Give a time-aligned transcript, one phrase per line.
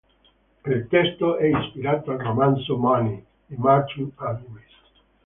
[0.65, 4.75] Il testo è ispirato al romanzo "Money" di Martin Amis.